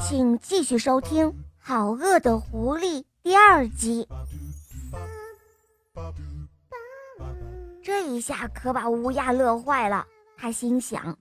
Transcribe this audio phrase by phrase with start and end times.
[0.00, 1.26] 请继续收听
[1.58, 4.08] 《好饿的狐狸》第二集。
[7.82, 10.06] 这一下可把乌鸦乐坏了，
[10.38, 11.16] 他心想：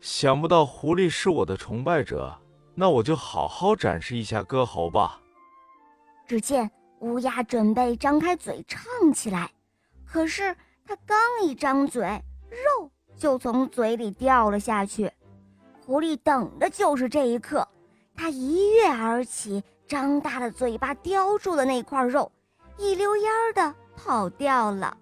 [0.00, 2.34] 想不到狐狸是我的崇拜者，
[2.74, 5.20] 那我就好好展示一下歌喉吧。
[6.26, 6.70] 只见
[7.00, 9.50] 乌鸦准备张开嘴唱起来，
[10.06, 10.56] 可是
[10.86, 12.02] 它刚一张嘴，
[12.48, 15.10] 肉就从嘴里掉了下去。
[15.84, 17.66] 狐狸等的就是这一刻。
[18.20, 22.30] 他一跃而起，张大了嘴巴叼住了那块肉，
[22.76, 24.94] 一溜烟儿的跑掉了。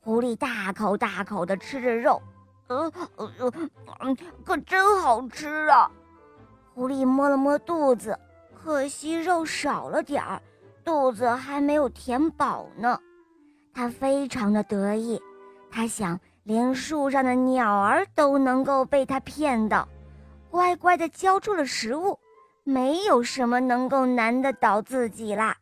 [0.00, 2.20] 狐狸大口大口的吃着肉，
[2.66, 3.30] 呃呃
[4.00, 5.88] 呃，可真好吃啊！
[6.74, 8.18] 狐狸摸了摸肚子，
[8.52, 10.42] 可惜肉少了点儿，
[10.84, 12.98] 肚子还没有填饱呢。
[13.72, 15.22] 他非常的得意，
[15.70, 19.86] 他想，连树上的鸟儿都能够被他骗到，
[20.54, 22.16] 乖乖的交出了食物。
[22.62, 25.56] 没有什么能够难得倒自己啦。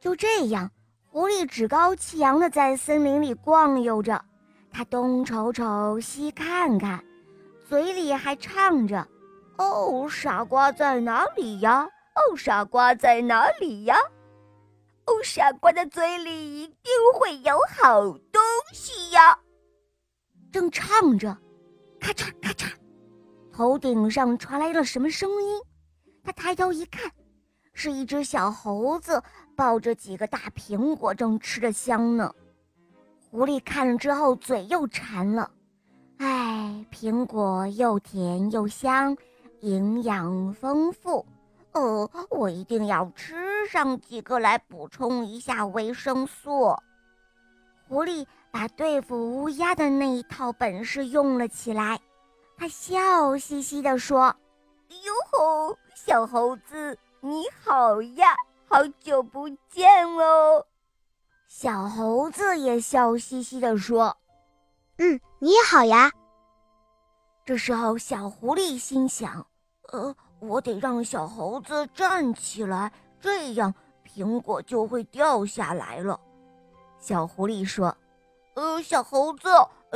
[0.00, 0.70] 就这样，
[1.10, 4.24] 狐狸趾高气扬地在森林里逛悠着，
[4.70, 7.04] 它东瞅瞅，西看看，
[7.68, 9.06] 嘴里还唱着
[9.58, 11.82] ：“哦，傻瓜在哪里呀？
[11.82, 13.96] 哦，傻瓜在哪里呀？
[15.06, 18.40] 哦，傻瓜的嘴里一定会有好东
[18.72, 19.36] 西呀！”
[20.52, 21.36] 正唱着，
[22.00, 22.72] 咔嚓咔嚓，
[23.56, 25.62] 头顶上传来了什么声音？
[26.24, 27.08] 他抬头一看，
[27.72, 29.22] 是一只小猴子
[29.54, 32.34] 抱着几个大苹果，正吃着香呢。
[33.30, 35.48] 狐狸看了之后，嘴又馋了。
[36.18, 39.16] 哎，苹果又甜又香，
[39.60, 41.24] 营养丰富。
[41.74, 43.36] 呃，我一定要吃
[43.68, 46.74] 上几个来补充一下维生素。
[47.86, 52.00] 狐狸把对付乌鸦的那一套本事用了起来，
[52.56, 54.34] 他笑嘻嘻地说。
[55.02, 58.34] 哟吼，小猴子，你好呀！
[58.68, 60.64] 好久不见哦。
[61.48, 64.16] 小猴子也笑嘻嘻地说
[64.98, 66.10] ：“嗯，你好呀。”
[67.44, 69.46] 这时候，小狐狸心想
[69.92, 73.74] ：“呃，我得让小猴子站起来，这样
[74.04, 76.18] 苹果就会掉下来了。”
[76.98, 77.94] 小狐狸说
[78.54, 79.48] ：“呃，小猴子，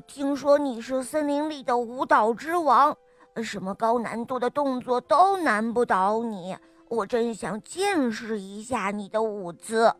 [0.00, 2.96] 听说你是森林里的舞蹈之王。”
[3.42, 6.56] 什么高难度的动作都难不倒你，
[6.88, 9.94] 我真想见识一下你的舞姿。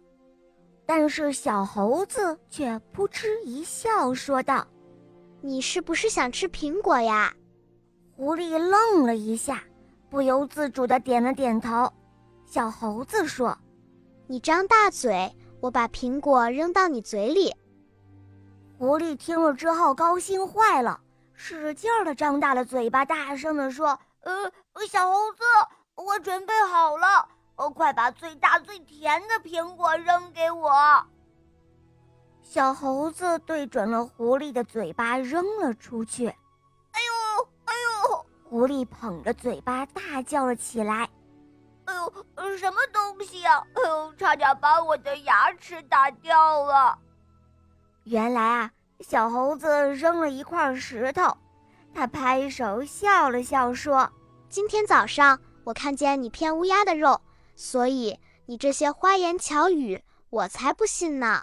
[0.87, 4.67] 但是小猴子却扑哧一笑，说道
[5.43, 7.35] ：“你是不是想吃苹果呀？”
[8.17, 9.63] 狐狸愣了一下，
[10.09, 11.93] 不由自主地点了点头。
[12.47, 13.55] 小猴子说
[14.27, 15.31] ：“你张大嘴，
[15.61, 17.53] 我把苹果扔到你嘴里。”
[18.79, 21.01] 狐狸听了之后高兴坏了。
[21.39, 24.53] 使劲儿的张大了嘴巴，大声的说：“呃，
[24.89, 25.45] 小猴子，
[25.95, 30.73] 我准备好了，呃，快把最大最甜的苹果扔给我。”
[32.43, 36.27] 小猴子对准了狐狸的嘴巴扔了出去。
[36.29, 37.01] 哎
[37.37, 37.75] 呦，哎
[38.09, 38.27] 呦！
[38.45, 41.09] 狐狸捧着嘴巴大叫了起来
[41.85, 43.63] ：“哎呦，什么东西呀？
[43.75, 46.99] 哎呦，差点把我的牙齿打掉了！”
[48.07, 48.71] 原来啊。
[49.01, 51.37] 小猴子扔了一块石头，
[51.93, 54.11] 他拍手笑了笑说
[54.49, 57.21] ：“今天早上我看见你骗乌鸦的肉，
[57.55, 61.43] 所以你这些花言巧语，我才不信呢。”